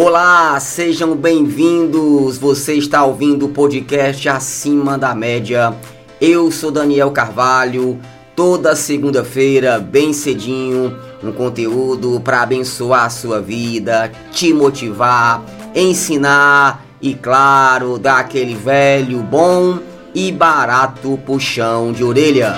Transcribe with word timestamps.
Olá, 0.00 0.60
sejam 0.60 1.16
bem-vindos. 1.16 2.38
Você 2.38 2.74
está 2.74 3.04
ouvindo 3.04 3.46
o 3.46 3.48
podcast 3.48 4.28
Acima 4.28 4.96
da 4.96 5.12
Média. 5.12 5.74
Eu 6.20 6.52
sou 6.52 6.70
Daniel 6.70 7.10
Carvalho. 7.10 7.98
Toda 8.36 8.76
segunda-feira, 8.76 9.80
bem 9.80 10.12
cedinho, 10.12 10.96
um 11.20 11.32
conteúdo 11.32 12.20
para 12.20 12.42
abençoar 12.42 13.06
a 13.06 13.10
sua 13.10 13.40
vida, 13.40 14.12
te 14.30 14.52
motivar, 14.52 15.42
ensinar 15.74 16.86
e, 17.02 17.12
claro, 17.12 17.98
dar 17.98 18.20
aquele 18.20 18.54
velho, 18.54 19.18
bom 19.24 19.80
e 20.14 20.30
barato 20.30 21.18
puxão 21.26 21.90
de 21.90 22.04
orelha. 22.04 22.54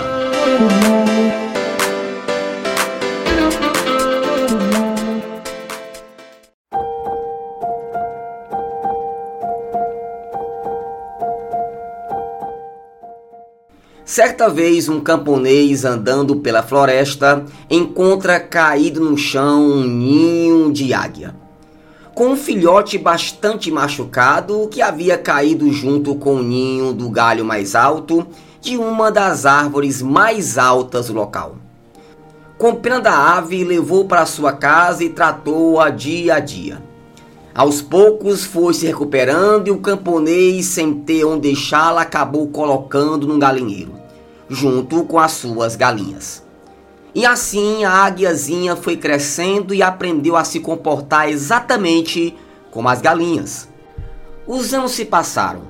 Certa 14.10 14.48
vez, 14.48 14.88
um 14.88 14.98
camponês 14.98 15.84
andando 15.84 16.34
pela 16.34 16.64
floresta 16.64 17.44
encontra 17.70 18.40
caído 18.40 18.98
no 18.98 19.16
chão 19.16 19.62
um 19.62 19.84
ninho 19.84 20.72
de 20.72 20.92
águia, 20.92 21.32
com 22.12 22.30
um 22.30 22.36
filhote 22.36 22.98
bastante 22.98 23.70
machucado 23.70 24.66
que 24.68 24.82
havia 24.82 25.16
caído 25.16 25.72
junto 25.72 26.16
com 26.16 26.34
o 26.34 26.42
ninho 26.42 26.92
do 26.92 27.08
galho 27.08 27.44
mais 27.44 27.76
alto 27.76 28.26
de 28.60 28.76
uma 28.76 29.12
das 29.12 29.46
árvores 29.46 30.02
mais 30.02 30.58
altas 30.58 31.06
do 31.06 31.12
local. 31.12 31.54
Com 32.58 32.74
pena 32.74 32.98
da 32.98 33.36
ave, 33.36 33.62
levou 33.62 34.06
para 34.06 34.26
sua 34.26 34.52
casa 34.52 35.04
e 35.04 35.10
tratou-a 35.10 35.88
dia 35.88 36.34
a 36.34 36.40
dia. 36.40 36.82
Aos 37.54 37.80
poucos 37.80 38.44
foi 38.44 38.74
se 38.74 38.86
recuperando 38.86 39.68
e 39.68 39.70
o 39.70 39.78
camponês, 39.78 40.66
sem 40.66 40.94
ter 40.94 41.24
onde 41.24 41.42
deixá-la, 41.42 42.02
acabou 42.02 42.48
colocando 42.48 43.24
num 43.24 43.38
galinheiro 43.38 43.99
junto 44.50 45.04
com 45.04 45.16
as 45.16 45.30
suas 45.30 45.76
galinhas. 45.76 46.42
E 47.14 47.24
assim 47.24 47.84
a 47.84 47.92
águiazinha 48.04 48.74
foi 48.74 48.96
crescendo 48.96 49.72
e 49.72 49.80
aprendeu 49.82 50.36
a 50.36 50.42
se 50.42 50.58
comportar 50.58 51.28
exatamente 51.28 52.36
como 52.70 52.88
as 52.88 53.00
galinhas. 53.00 53.68
Os 54.46 54.74
anos 54.74 54.90
se 54.92 55.04
passaram. 55.04 55.62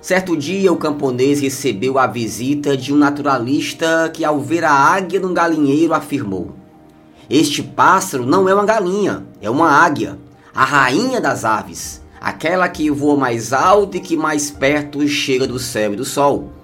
Certo 0.00 0.36
dia, 0.36 0.72
o 0.72 0.76
camponês 0.76 1.40
recebeu 1.40 1.98
a 1.98 2.06
visita 2.06 2.76
de 2.76 2.94
um 2.94 2.96
naturalista 2.96 4.08
que, 4.14 4.24
ao 4.24 4.40
ver 4.40 4.64
a 4.64 4.72
águia 4.72 5.18
num 5.18 5.34
galinheiro, 5.34 5.92
afirmou: 5.92 6.54
Este 7.28 7.62
pássaro 7.62 8.24
não 8.24 8.48
é 8.48 8.54
uma 8.54 8.64
galinha, 8.64 9.26
é 9.42 9.50
uma 9.50 9.68
águia, 9.68 10.16
a 10.54 10.64
rainha 10.64 11.20
das 11.20 11.44
aves, 11.44 12.00
aquela 12.20 12.68
que 12.68 12.90
voa 12.90 13.16
mais 13.16 13.52
alto 13.52 13.96
e 13.96 14.00
que 14.00 14.16
mais 14.16 14.52
perto 14.52 15.06
chega 15.08 15.46
do 15.46 15.58
céu 15.58 15.92
e 15.92 15.96
do 15.96 16.04
sol 16.04 16.57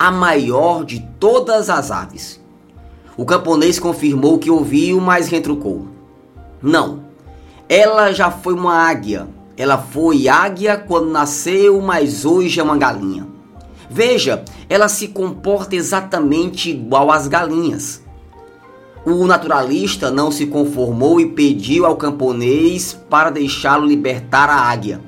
a 0.00 0.10
maior 0.10 0.82
de 0.82 0.98
todas 1.20 1.68
as 1.68 1.90
aves. 1.90 2.40
O 3.18 3.26
camponês 3.26 3.78
confirmou 3.78 4.38
que 4.38 4.50
ouviu, 4.50 4.98
mas 4.98 5.28
retrucou: 5.28 5.88
Não, 6.62 7.00
ela 7.68 8.10
já 8.10 8.30
foi 8.30 8.54
uma 8.54 8.72
águia. 8.72 9.28
Ela 9.58 9.76
foi 9.76 10.26
águia 10.26 10.78
quando 10.78 11.10
nasceu, 11.10 11.78
mas 11.82 12.24
hoje 12.24 12.58
é 12.58 12.62
uma 12.62 12.78
galinha. 12.78 13.26
Veja, 13.90 14.42
ela 14.70 14.88
se 14.88 15.08
comporta 15.08 15.76
exatamente 15.76 16.70
igual 16.70 17.12
às 17.12 17.28
galinhas. 17.28 18.02
O 19.04 19.26
naturalista 19.26 20.10
não 20.10 20.30
se 20.30 20.46
conformou 20.46 21.20
e 21.20 21.26
pediu 21.26 21.84
ao 21.84 21.96
camponês 21.96 22.98
para 23.10 23.28
deixá-lo 23.28 23.86
libertar 23.86 24.48
a 24.48 24.62
águia. 24.62 24.98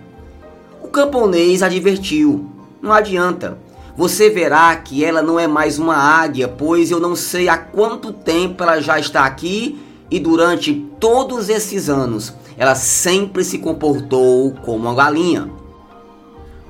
O 0.83 0.89
camponês 0.89 1.63
advertiu: 1.63 2.47
Não 2.83 2.93
adianta 2.93 3.62
você 3.97 4.31
verá 4.31 4.75
que 4.77 5.05
ela 5.05 5.21
não 5.21 5.39
é 5.39 5.47
mais 5.47 5.79
uma 5.79 5.97
águia, 5.97 6.49
pois 6.49 6.91
eu 6.91 6.99
não 6.99 7.15
sei 7.15 7.49
há 7.49 7.59
quanto 7.59 8.13
tempo 8.13 8.63
ela 8.63 8.81
já 8.81 8.99
está 8.99 9.25
aqui 9.25 9.79
e 10.11 10.19
durante 10.19 10.75
todos 10.99 11.49
esses 11.49 11.91
anos 11.91 12.33
ela 12.57 12.75
sempre 12.75 13.45
se 13.45 13.59
comportou 13.59 14.53
como 14.65 14.89
uma 14.89 14.95
galinha. 14.95 15.51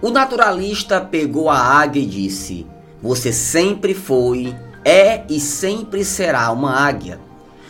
O 0.00 0.10
naturalista 0.10 1.00
pegou 1.00 1.48
a 1.48 1.56
águia 1.56 2.02
e 2.02 2.06
disse: 2.06 2.66
Você 3.00 3.32
sempre 3.32 3.94
foi, 3.94 4.52
é 4.84 5.22
e 5.28 5.38
sempre 5.38 6.04
será 6.04 6.50
uma 6.50 6.72
águia. 6.72 7.20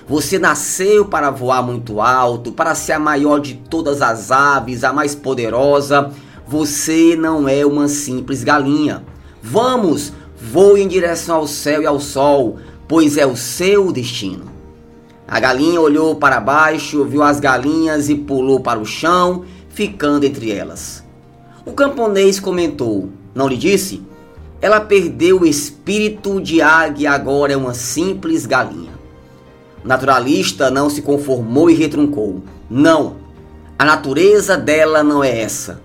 Você 0.08 0.38
nasceu 0.38 1.04
para 1.04 1.30
voar 1.30 1.62
muito 1.62 2.00
alto, 2.00 2.52
para 2.52 2.74
ser 2.74 2.92
a 2.92 2.98
maior 2.98 3.38
de 3.38 3.54
todas 3.54 4.00
as 4.00 4.30
aves, 4.30 4.82
a 4.82 4.92
mais 4.92 5.14
poderosa. 5.14 6.10
Você 6.46 7.16
não 7.16 7.46
é 7.48 7.64
uma 7.64 7.86
simples 7.86 8.42
galinha. 8.42 9.04
Vamos, 9.42 10.12
voe 10.40 10.80
em 10.80 10.86
direção 10.86 11.36
ao 11.36 11.48
céu 11.48 11.82
e 11.82 11.86
ao 11.86 11.98
sol, 11.98 12.58
pois 12.86 13.16
é 13.16 13.26
o 13.26 13.36
seu 13.36 13.90
destino. 13.90 14.44
A 15.26 15.40
galinha 15.40 15.80
olhou 15.80 16.14
para 16.14 16.38
baixo, 16.38 17.04
viu 17.04 17.22
as 17.22 17.40
galinhas 17.40 18.08
e 18.08 18.14
pulou 18.14 18.60
para 18.60 18.78
o 18.78 18.86
chão, 18.86 19.44
ficando 19.68 20.24
entre 20.24 20.52
elas. 20.52 21.02
O 21.66 21.72
camponês 21.72 22.38
comentou: 22.38 23.08
Não 23.34 23.48
lhe 23.48 23.56
disse? 23.56 24.02
Ela 24.60 24.80
perdeu 24.80 25.40
o 25.40 25.46
espírito 25.46 26.40
de 26.40 26.62
águia 26.62 27.04
e 27.04 27.06
agora 27.06 27.52
é 27.52 27.56
uma 27.56 27.74
simples 27.74 28.46
galinha. 28.46 28.92
O 29.84 29.88
naturalista 29.88 30.70
não 30.70 30.88
se 30.88 31.02
conformou 31.02 31.68
e 31.68 31.74
retruncou: 31.74 32.42
Não, 32.70 33.16
a 33.76 33.84
natureza 33.84 34.56
dela 34.56 35.02
não 35.02 35.24
é 35.24 35.40
essa. 35.40 35.80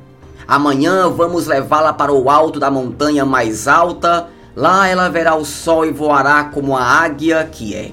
Amanhã 0.47 1.09
vamos 1.09 1.45
levá-la 1.45 1.91
para 1.91 2.13
o 2.13 2.29
alto 2.29 2.59
da 2.59 2.71
montanha 2.71 3.25
mais 3.25 3.67
alta. 3.67 4.27
Lá 4.55 4.87
ela 4.87 5.09
verá 5.09 5.35
o 5.35 5.43
sol 5.43 5.85
e 5.85 5.91
voará 5.91 6.45
como 6.45 6.77
a 6.77 6.81
águia 6.81 7.47
que 7.51 7.75
é. 7.75 7.91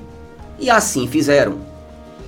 E 0.58 0.70
assim 0.70 1.08
fizeram. 1.08 1.56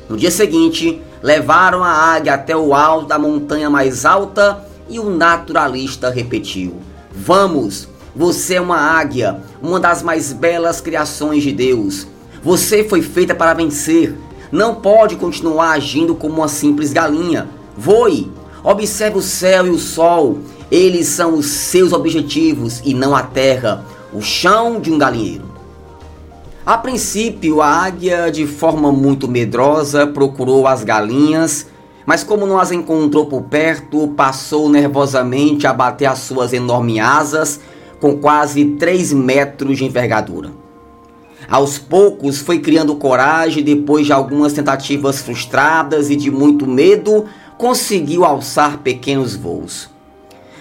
No 0.08 0.16
dia 0.16 0.30
seguinte, 0.30 1.00
levaram 1.22 1.84
a 1.84 1.90
águia 1.90 2.34
até 2.34 2.56
o 2.56 2.74
alto 2.74 3.06
da 3.06 3.18
montanha 3.18 3.70
mais 3.70 4.04
alta 4.04 4.64
e 4.88 4.98
o 4.98 5.10
naturalista 5.10 6.10
repetiu: 6.10 6.76
Vamos, 7.12 7.88
você 8.14 8.54
é 8.54 8.60
uma 8.60 8.78
águia, 8.78 9.40
uma 9.62 9.78
das 9.78 10.02
mais 10.02 10.32
belas 10.32 10.80
criações 10.80 11.42
de 11.42 11.52
Deus. 11.52 12.06
Você 12.42 12.84
foi 12.84 13.02
feita 13.02 13.34
para 13.34 13.54
vencer. 13.54 14.16
Não 14.50 14.76
pode 14.76 15.16
continuar 15.16 15.72
agindo 15.72 16.14
como 16.14 16.34
uma 16.34 16.48
simples 16.48 16.92
galinha. 16.92 17.48
Voe, 17.76 18.30
Observe 18.66 19.16
o 19.16 19.22
céu 19.22 19.64
e 19.68 19.70
o 19.70 19.78
sol, 19.78 20.38
eles 20.72 21.06
são 21.06 21.34
os 21.34 21.46
seus 21.46 21.92
objetivos 21.92 22.82
e 22.84 22.94
não 22.94 23.14
a 23.14 23.22
terra, 23.22 23.84
o 24.12 24.20
chão 24.20 24.80
de 24.80 24.90
um 24.92 24.98
galinheiro. 24.98 25.44
A 26.66 26.76
princípio, 26.76 27.62
a 27.62 27.68
águia, 27.68 28.28
de 28.28 28.44
forma 28.44 28.90
muito 28.90 29.28
medrosa, 29.28 30.04
procurou 30.04 30.66
as 30.66 30.82
galinhas, 30.82 31.68
mas 32.04 32.24
como 32.24 32.44
não 32.44 32.58
as 32.58 32.72
encontrou 32.72 33.26
por 33.26 33.42
perto, 33.42 34.08
passou 34.16 34.68
nervosamente 34.68 35.64
a 35.64 35.72
bater 35.72 36.06
as 36.06 36.18
suas 36.18 36.52
enormes 36.52 36.98
asas 36.98 37.60
com 38.00 38.16
quase 38.16 38.64
3 38.64 39.12
metros 39.12 39.78
de 39.78 39.84
envergadura. 39.84 40.50
Aos 41.48 41.78
poucos 41.78 42.40
foi 42.40 42.58
criando 42.58 42.96
coragem 42.96 43.62
depois 43.62 44.06
de 44.06 44.12
algumas 44.12 44.52
tentativas 44.52 45.20
frustradas 45.20 46.10
e 46.10 46.16
de 46.16 46.28
muito 46.32 46.66
medo, 46.66 47.26
conseguiu 47.58 48.24
alçar 48.24 48.78
pequenos 48.78 49.34
voos. 49.34 49.88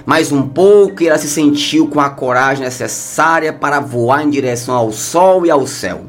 Mais 0.06 0.31
um 0.31 0.47
pouco 0.47 1.01
e 1.01 1.07
ela 1.07 1.17
se 1.17 1.28
sentiu 1.28 1.88
com 1.88 2.00
a 2.00 2.09
coragem 2.09 2.63
necessária 2.63 3.51
para 3.51 3.79
voar 3.79 4.23
em 4.23 4.29
direção 4.29 4.75
ao 4.75 4.91
sol 4.91 5.45
e 5.45 5.51
ao 5.51 5.66
céu. 5.66 6.05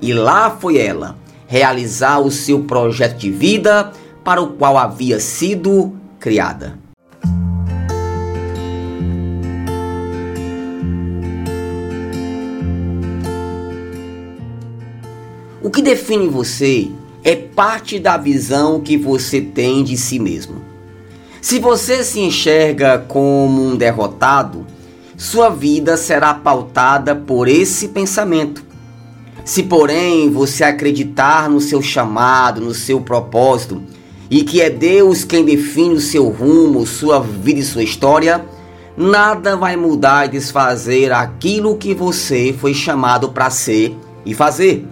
E 0.00 0.12
lá 0.12 0.50
foi 0.50 0.78
ela 0.78 1.16
realizar 1.46 2.20
o 2.20 2.30
seu 2.30 2.60
projeto 2.64 3.16
de 3.16 3.30
vida 3.30 3.92
para 4.22 4.40
o 4.40 4.52
qual 4.52 4.78
havia 4.78 5.18
sido 5.18 5.96
criada. 6.20 6.78
O 15.60 15.70
que 15.70 15.82
define 15.82 16.28
você 16.28 16.88
é 17.28 17.36
parte 17.36 17.98
da 17.98 18.16
visão 18.16 18.80
que 18.80 18.96
você 18.96 19.38
tem 19.38 19.84
de 19.84 19.98
si 19.98 20.18
mesmo. 20.18 20.62
Se 21.42 21.58
você 21.58 22.02
se 22.02 22.20
enxerga 22.20 23.04
como 23.06 23.62
um 23.62 23.76
derrotado, 23.76 24.66
sua 25.14 25.50
vida 25.50 25.98
será 25.98 26.32
pautada 26.32 27.14
por 27.14 27.46
esse 27.46 27.88
pensamento. 27.88 28.64
Se, 29.44 29.62
porém, 29.62 30.30
você 30.30 30.64
acreditar 30.64 31.50
no 31.50 31.60
seu 31.60 31.82
chamado, 31.82 32.62
no 32.62 32.72
seu 32.72 32.98
propósito, 32.98 33.82
e 34.30 34.42
que 34.42 34.62
é 34.62 34.70
Deus 34.70 35.22
quem 35.22 35.44
define 35.44 35.96
o 35.96 36.00
seu 36.00 36.30
rumo, 36.30 36.86
sua 36.86 37.20
vida 37.20 37.60
e 37.60 37.64
sua 37.64 37.82
história, 37.82 38.42
nada 38.96 39.54
vai 39.54 39.76
mudar 39.76 40.24
e 40.24 40.30
desfazer 40.30 41.12
aquilo 41.12 41.76
que 41.76 41.92
você 41.92 42.56
foi 42.58 42.72
chamado 42.72 43.28
para 43.28 43.50
ser 43.50 43.94
e 44.24 44.32
fazer. 44.32 44.86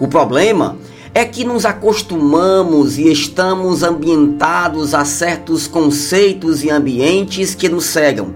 O 0.00 0.08
problema 0.08 0.76
é 1.12 1.24
que 1.24 1.44
nos 1.44 1.66
acostumamos 1.66 2.96
e 2.96 3.10
estamos 3.10 3.82
ambientados 3.82 4.94
a 4.94 5.04
certos 5.04 5.66
conceitos 5.66 6.62
e 6.62 6.70
ambientes 6.70 7.54
que 7.54 7.68
nos 7.68 7.86
cegam, 7.86 8.34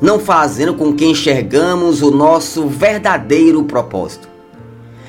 não 0.00 0.18
fazendo 0.18 0.74
com 0.74 0.92
que 0.94 1.04
enxergamos 1.04 2.00
o 2.02 2.10
nosso 2.10 2.66
verdadeiro 2.66 3.62
propósito. 3.64 4.28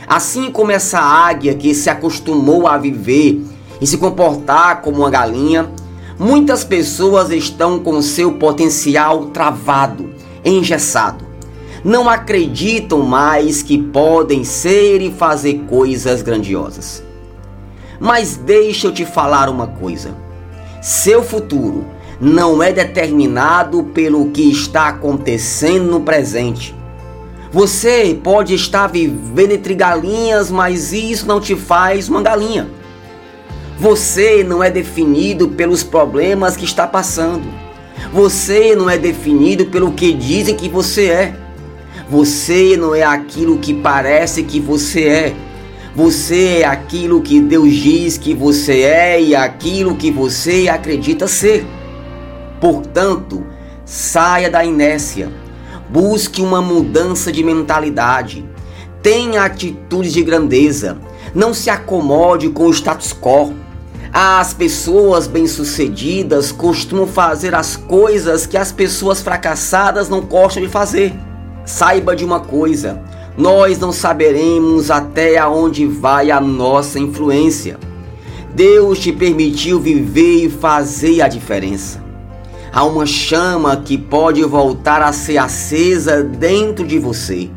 Assim 0.07 0.51
como 0.51 0.71
essa 0.71 0.99
águia 0.99 1.53
que 1.53 1.73
se 1.73 1.89
acostumou 1.89 2.67
a 2.67 2.77
viver 2.77 3.41
e 3.79 3.87
se 3.87 3.97
comportar 3.97 4.81
como 4.81 4.97
uma 4.97 5.09
galinha, 5.09 5.71
muitas 6.17 6.63
pessoas 6.63 7.29
estão 7.29 7.79
com 7.79 8.01
seu 8.01 8.33
potencial 8.33 9.27
travado, 9.27 10.09
engessado. 10.43 11.28
Não 11.83 12.09
acreditam 12.09 12.99
mais 12.99 13.61
que 13.61 13.77
podem 13.77 14.43
ser 14.43 15.01
e 15.01 15.11
fazer 15.11 15.65
coisas 15.67 16.21
grandiosas. 16.21 17.03
Mas 17.99 18.35
deixa 18.35 18.87
eu 18.87 18.91
te 18.91 19.05
falar 19.05 19.49
uma 19.49 19.67
coisa: 19.67 20.13
seu 20.81 21.23
futuro 21.23 21.85
não 22.19 22.61
é 22.61 22.71
determinado 22.71 23.83
pelo 23.83 24.29
que 24.31 24.49
está 24.49 24.89
acontecendo 24.89 25.89
no 25.89 26.01
presente. 26.01 26.75
Você 27.51 28.19
pode 28.21 28.53
estar 28.53 28.87
vivendo 28.87 29.53
entre 29.53 29.73
galinhas, 29.73 30.51
mas 30.51 30.93
isso 30.93 31.25
não 31.25 31.39
te 31.39 31.55
faz 31.55 32.07
uma 32.07 32.21
galinha. 32.21 32.69
Você 33.79 34.43
não 34.43 34.61
é 34.61 34.69
definido 34.69 35.47
pelos 35.49 35.81
problemas 35.81 36.55
que 36.55 36.65
está 36.65 36.85
passando. 36.85 37.47
Você 38.13 38.75
não 38.75 38.89
é 38.89 38.97
definido 38.97 39.65
pelo 39.67 39.93
que 39.93 40.13
dizem 40.13 40.55
que 40.55 40.67
você 40.67 41.05
é. 41.07 41.35
Você 42.09 42.75
não 42.75 42.95
é 42.95 43.03
aquilo 43.03 43.59
que 43.59 43.71
parece 43.71 44.41
que 44.41 44.59
você 44.59 45.03
é. 45.03 45.35
Você 45.95 46.61
é 46.61 46.65
aquilo 46.65 47.21
que 47.21 47.39
Deus 47.39 47.71
diz 47.71 48.17
que 48.17 48.33
você 48.33 48.81
é 48.81 49.21
e 49.21 49.35
aquilo 49.35 49.95
que 49.95 50.09
você 50.09 50.67
acredita 50.67 51.27
ser. 51.27 51.67
Portanto, 52.59 53.45
saia 53.85 54.49
da 54.49 54.65
inércia. 54.65 55.31
Busque 55.87 56.41
uma 56.41 56.63
mudança 56.63 57.31
de 57.31 57.43
mentalidade. 57.43 58.43
Tenha 59.03 59.43
atitudes 59.43 60.11
de 60.11 60.23
grandeza. 60.23 60.97
Não 61.35 61.53
se 61.53 61.69
acomode 61.69 62.49
com 62.49 62.65
o 62.65 62.73
status 62.73 63.13
quo. 63.13 63.53
As 64.11 64.51
pessoas 64.51 65.27
bem-sucedidas 65.27 66.51
costumam 66.51 67.05
fazer 67.05 67.53
as 67.53 67.75
coisas 67.75 68.47
que 68.47 68.57
as 68.57 68.71
pessoas 68.71 69.21
fracassadas 69.21 70.09
não 70.09 70.21
gostam 70.21 70.63
de 70.63 70.69
fazer. 70.69 71.28
Saiba 71.69 72.15
de 72.15 72.25
uma 72.25 72.39
coisa: 72.39 72.99
nós 73.37 73.77
não 73.77 73.91
saberemos 73.91 74.89
até 74.89 75.37
aonde 75.37 75.85
vai 75.85 76.31
a 76.31 76.41
nossa 76.41 76.97
influência. 76.97 77.77
Deus 78.55 78.97
te 78.97 79.13
permitiu 79.13 79.79
viver 79.79 80.45
e 80.45 80.49
fazer 80.49 81.21
a 81.21 81.27
diferença. 81.27 82.03
Há 82.73 82.83
uma 82.83 83.05
chama 83.05 83.77
que 83.77 83.99
pode 83.99 84.43
voltar 84.43 85.03
a 85.03 85.13
ser 85.13 85.37
acesa 85.37 86.23
dentro 86.23 86.87
de 86.87 86.97
você. 86.97 87.51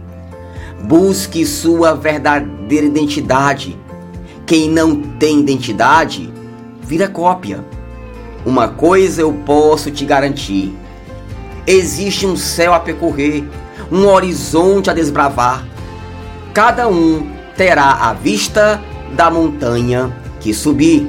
Busque 0.85 1.47
sua 1.47 1.95
verdadeira 1.95 2.85
identidade. 2.85 3.79
Quem 4.45 4.69
não 4.69 4.95
tem 4.95 5.41
identidade 5.41 6.31
vira 6.83 7.09
cópia. 7.09 7.65
Uma 8.45 8.69
coisa 8.69 9.23
eu 9.23 9.33
posso 9.47 9.91
te 9.91 10.05
garantir: 10.05 10.77
existe 11.67 12.27
um 12.27 12.37
céu 12.37 12.75
a 12.75 12.79
percorrer, 12.79 13.43
um 13.93 14.09
horizonte 14.09 14.89
a 14.89 14.95
desbravar. 14.95 15.67
Cada 16.55 16.89
um 16.89 17.31
terá 17.55 18.09
a 18.09 18.15
vista 18.15 18.81
da 19.15 19.31
montanha 19.31 20.11
que 20.41 20.55
subir. 20.55 21.07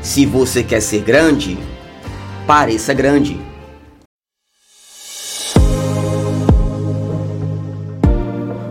Se 0.00 0.24
você 0.24 0.62
quer 0.62 0.80
ser 0.80 1.00
grande, 1.00 1.58
pareça 2.46 2.94
grande. 2.94 3.40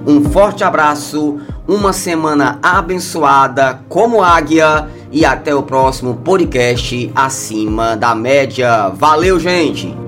Um 0.08 0.24
forte 0.32 0.64
abraço, 0.64 1.40
uma 1.68 1.92
semana 1.92 2.60
abençoada 2.62 3.82
como 3.90 4.24
águia 4.24 4.88
e 5.12 5.26
até 5.26 5.54
o 5.54 5.64
próximo 5.64 6.16
podcast 6.16 7.12
acima 7.16 7.98
da 7.98 8.16
média. 8.16 8.90
Valeu, 8.90 9.40
gente! 9.40 10.03